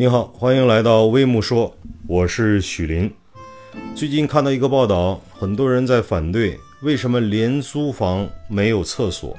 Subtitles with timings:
[0.00, 3.12] 你好，欢迎来到微木说，我是许林。
[3.94, 9.36] 最近看到一个报道，很多人在反对，为什么廉租房没有厕所？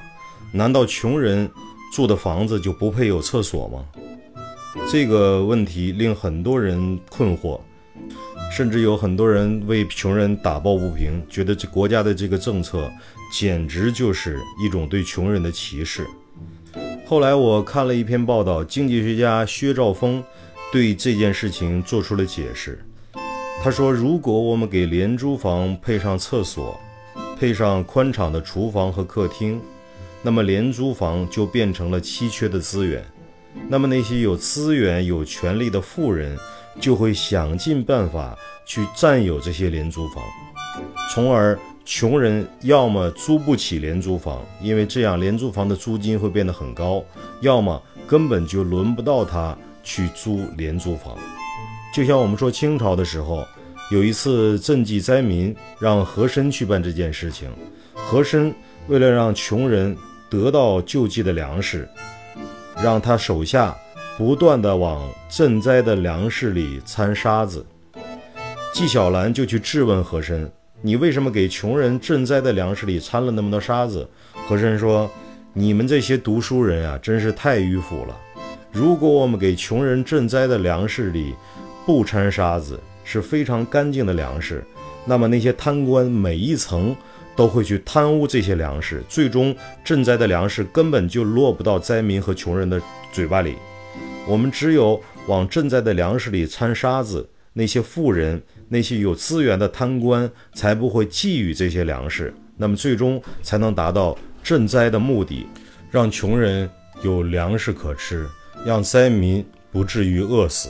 [0.53, 1.49] 难道穷人
[1.91, 3.83] 住的房子就不配有厕所吗？
[4.87, 7.59] 这个问题令很多人困惑，
[8.55, 12.87] 甚至有很多人为穷人打抱不平，觉得这国家的这个政策
[13.33, 16.05] 简直就是一种对穷人的歧视。
[17.07, 20.23] 后来我看了一篇报道，经济学家薛兆丰
[20.71, 22.83] 对这件事情做出了解释。
[23.61, 26.79] 他说：“如果我们给廉租房配上厕所，
[27.37, 29.61] 配上宽敞的厨房和客厅，
[30.21, 33.03] 那么廉租房就变成了稀缺的资源。
[33.67, 36.37] 那么那些有资源、有权利的富人
[36.79, 40.23] 就会想尽办法去占有这些廉租房，
[41.13, 47.03] 从而……”穷人要么租不起廉租房，因为这样廉租房的租金会变得很高；
[47.41, 51.17] 要么根本就轮不到他去租廉租房。
[51.93, 53.45] 就像我们说清朝的时候，
[53.91, 57.49] 有一次赈济灾民，让和珅去办这件事情。
[57.93, 58.53] 和珅
[58.87, 59.95] 为了让穷人
[60.29, 61.87] 得到救济的粮食，
[62.81, 63.75] 让他手下
[64.17, 67.65] 不断的往赈灾的粮食里掺沙子。
[68.73, 70.49] 纪晓岚就去质问和珅。
[70.81, 74.09] 你为什么给穷人赈灾的粮食里掺了那么多沙子？
[74.47, 75.07] 和珅说
[75.53, 78.17] ：“你们这些读书人啊，真是太迂腐了。
[78.71, 81.35] 如果我们给穷人赈灾的粮食里
[81.85, 84.63] 不掺沙子，是非常干净的粮食，
[85.05, 86.95] 那么那些贪官每一层
[87.35, 89.55] 都会去贪污这些粮食，最终
[89.85, 93.55] 赈灾的粮食根本就落不到灾民和穷人的嘴巴里。
[94.27, 105.45] 我们只有往赈灾的粮食里掺沙子。”那些富人、那些有资源的贪官才不会觊觎这些粮食，那么最终才能达到赈灾的目的，
[105.91, 106.69] 让穷人
[107.03, 108.25] 有粮食可吃，
[108.65, 110.69] 让灾民不至于饿死。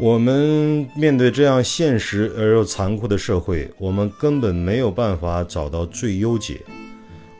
[0.00, 6.60] 我们面对这样现实而又残酷的社会，我们根本没有办法找到最优解，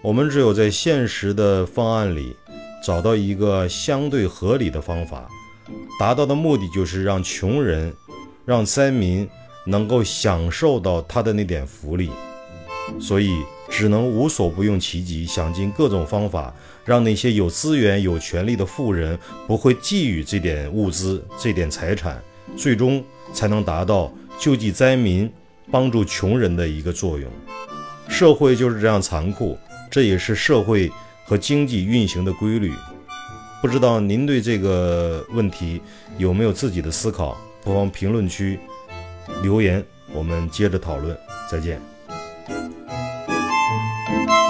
[0.03, 2.37] 我们只有在现实的方案里
[2.85, 5.29] 找到一个相对合理的方法，
[5.99, 7.93] 达到的目的就是让穷人。
[8.47, 9.27] 让灾民
[9.65, 12.11] 能够享受到他的那点福利，
[13.01, 13.31] 所以
[13.77, 16.55] 只能无所不用其极，想尽各种方法，
[16.85, 19.19] 让那些有资源、有权利的富人
[19.49, 22.23] 不会觊觎这点物资、这点财产，
[22.57, 25.29] 最终才能达到救济灾民、
[25.73, 27.29] 帮助穷人的一个作用。
[28.09, 29.59] 社会就是这样残酷，
[29.91, 30.89] 这也是社会
[31.25, 32.73] 和经济运行的规律。
[33.61, 35.83] 不知道您对这个问题
[36.17, 37.37] 有没有自己的思考？
[37.65, 38.57] 不妨评论区
[39.43, 41.17] 留言，我们接着讨论。
[41.51, 41.94] 再见。
[44.07, 44.44] Thank you.